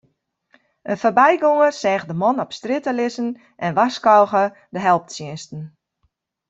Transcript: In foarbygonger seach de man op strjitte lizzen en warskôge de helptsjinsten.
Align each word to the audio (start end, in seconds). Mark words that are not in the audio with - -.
In 0.91 0.97
foarbygonger 1.01 1.71
seach 1.81 2.05
de 2.09 2.15
man 2.21 2.41
op 2.43 2.51
strjitte 2.57 2.93
lizzen 2.99 3.29
en 3.65 3.75
warskôge 3.79 4.43
de 4.73 4.79
helptsjinsten. 4.87 5.61